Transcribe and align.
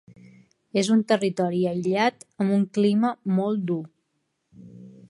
És 0.81 0.87
un 0.95 1.03
territori 1.11 1.61
aïllat 1.73 2.27
amb 2.45 2.57
un 2.59 2.65
clima 2.79 3.13
molt 3.37 3.71
dur. 3.73 3.81